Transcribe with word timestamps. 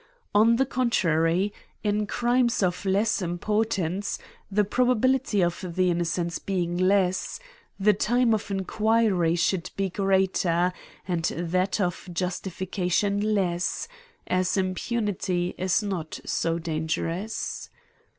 On 0.33 0.55
the 0.55 0.65
contrary, 0.65 1.53
in 1.83 2.07
crimes* 2.07 2.63
of 2.63 2.85
less 2.85 3.21
importance, 3.21 4.17
the 4.49 4.63
probability 4.63 5.43
of 5.43 5.63
the 5.75 5.91
innocence 5.91 6.39
being 6.39 6.75
less, 6.75 7.39
the 7.79 7.93
time 7.93 8.33
of 8.33 8.49
inquiry 8.49 9.35
should 9.35 9.69
be 9.77 9.91
greater, 9.91 10.73
and 11.07 11.25
that 11.25 11.79
of 11.79 12.09
justifica 12.11 12.91
tion 12.91 13.35
less, 13.35 13.87
as 14.25 14.57
impunity 14.57 15.53
is 15.59 15.83
not 15.83 16.19
so 16.25 16.57
dangerous. 16.57 17.69